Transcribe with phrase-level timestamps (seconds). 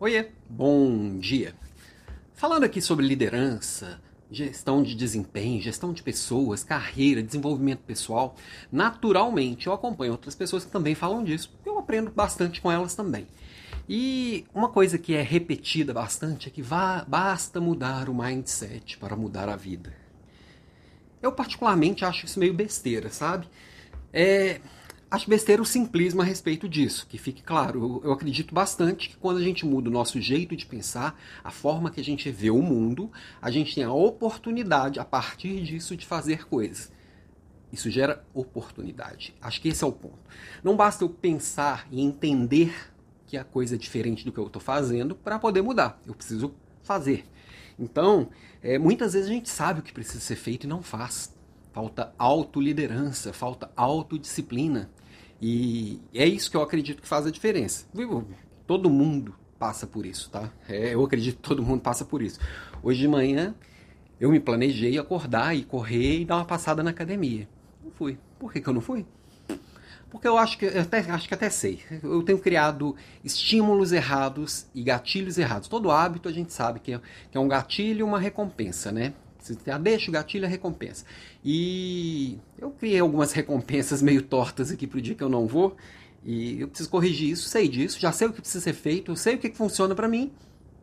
[0.00, 1.52] Oiê, bom dia.
[2.32, 8.36] Falando aqui sobre liderança, gestão de desempenho, gestão de pessoas, carreira, desenvolvimento pessoal,
[8.70, 11.52] naturalmente eu acompanho outras pessoas que também falam disso.
[11.66, 13.26] Eu aprendo bastante com elas também.
[13.88, 19.16] E uma coisa que é repetida bastante é que vá, basta mudar o mindset para
[19.16, 19.92] mudar a vida.
[21.20, 23.48] Eu particularmente acho isso meio besteira, sabe?
[24.12, 24.60] É,
[25.10, 27.80] Acho besteira o simplismo a respeito disso, que fique claro.
[27.80, 31.50] Eu, eu, acredito bastante que quando a gente muda o nosso jeito de pensar, a
[31.50, 33.10] forma que a gente vê o mundo,
[33.40, 36.92] a gente tem a oportunidade, a partir disso, de fazer coisas.
[37.72, 39.34] Isso gera oportunidade.
[39.40, 40.18] Acho que esse é o ponto.
[40.62, 42.92] Não basta eu pensar e entender
[43.26, 46.00] que a coisa é diferente do que eu estou fazendo para poder mudar.
[46.06, 47.24] Eu preciso fazer.
[47.78, 48.28] Então,
[48.62, 51.34] é, muitas vezes a gente sabe o que precisa ser feito e não faz.
[51.72, 54.90] Falta autoliderança, falta autodisciplina.
[55.40, 57.86] E é isso que eu acredito que faz a diferença.
[58.66, 60.50] Todo mundo passa por isso, tá?
[60.68, 62.38] É, eu acredito que todo mundo passa por isso.
[62.82, 63.54] Hoje de manhã
[64.20, 67.48] eu me planejei acordar e correr e dar uma passada na academia.
[67.82, 68.18] Não fui.
[68.38, 69.06] Por que, que eu não fui?
[70.10, 71.80] Porque eu acho que eu até, acho que até sei.
[72.02, 75.68] Eu tenho criado estímulos errados e gatilhos errados.
[75.68, 77.00] Todo hábito a gente sabe que é,
[77.30, 79.12] que é um gatilho e uma recompensa, né?
[79.54, 81.04] Você deixa o gatilho, a recompensa.
[81.44, 85.76] E eu criei algumas recompensas meio tortas aqui pro dia que eu não vou.
[86.24, 89.16] E eu preciso corrigir isso, sei disso, já sei o que precisa ser feito, eu
[89.16, 90.32] sei o que funciona para mim,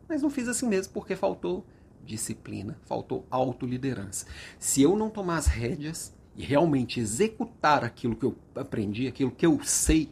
[0.08, 1.64] mas não fiz assim mesmo porque faltou
[2.04, 4.26] disciplina, faltou autoliderança.
[4.58, 9.44] Se eu não tomar as rédeas e realmente executar aquilo que eu aprendi, aquilo que
[9.44, 10.10] eu sei,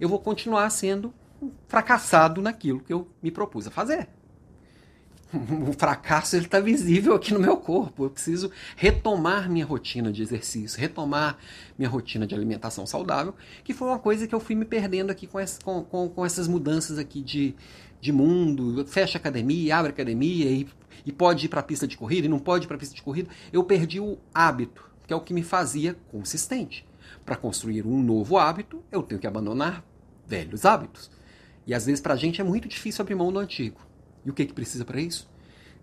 [0.00, 1.12] eu vou continuar sendo
[1.66, 4.08] fracassado naquilo que eu me propus a fazer
[5.68, 8.04] o fracasso está visível aqui no meu corpo.
[8.04, 11.38] Eu preciso retomar minha rotina de exercício, retomar
[11.76, 15.26] minha rotina de alimentação saudável, que foi uma coisa que eu fui me perdendo aqui
[15.26, 17.54] com, essa, com, com, com essas mudanças aqui de,
[18.00, 18.86] de mundo.
[18.86, 20.66] Fecha academia, abre academia e,
[21.04, 22.94] e pode ir para a pista de corrida e não pode ir para a pista
[22.94, 23.28] de corrida.
[23.52, 26.86] Eu perdi o hábito, que é o que me fazia consistente.
[27.24, 29.84] Para construir um novo hábito, eu tenho que abandonar
[30.26, 31.10] velhos hábitos.
[31.66, 33.87] E às vezes para a gente é muito difícil abrir mão do antigo.
[34.28, 35.26] E o que, que precisa para isso?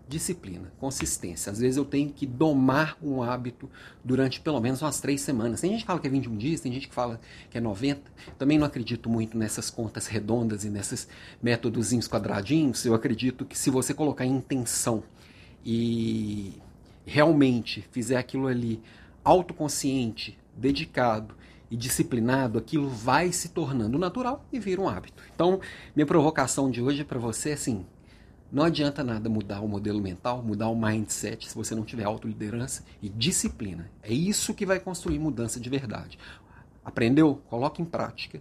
[0.08, 1.50] Disciplina, consistência.
[1.50, 3.68] Às vezes eu tenho que domar um hábito
[4.04, 5.60] durante pelo menos umas três semanas.
[5.60, 7.20] Tem gente que fala que é 21 dias, tem gente que fala
[7.50, 8.08] que é 90.
[8.38, 11.08] Também não acredito muito nessas contas redondas e nesses
[11.42, 12.86] métodos quadradinhos.
[12.86, 15.02] Eu acredito que se você colocar intenção
[15.64, 16.62] e
[17.04, 18.80] realmente fizer aquilo ali
[19.24, 21.34] autoconsciente, dedicado
[21.68, 25.20] e disciplinado, aquilo vai se tornando natural e vira um hábito.
[25.34, 25.60] Então,
[25.96, 27.84] minha provocação de hoje é para você assim,
[28.50, 32.84] não adianta nada mudar o modelo mental, mudar o mindset, se você não tiver autoliderança
[33.02, 33.90] e disciplina.
[34.02, 36.18] É isso que vai construir mudança de verdade.
[36.84, 37.42] Aprendeu?
[37.48, 38.40] Coloque em prática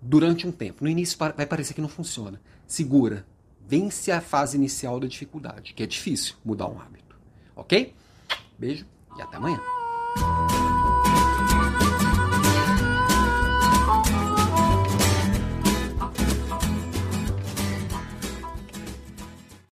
[0.00, 0.84] durante um tempo.
[0.84, 2.40] No início vai parecer que não funciona.
[2.66, 3.26] Segura.
[3.68, 7.18] Vence a fase inicial da dificuldade, que é difícil mudar um hábito.
[7.56, 7.94] Ok?
[8.56, 8.86] Beijo
[9.18, 9.60] e até amanhã.